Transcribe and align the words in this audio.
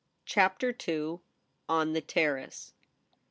CHAPTER 0.25 0.69
II. 0.87 1.19
ox 1.69 1.91
THE 1.93 2.01
TERRACE. 2.01 2.73